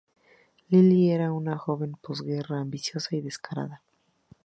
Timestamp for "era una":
1.11-1.59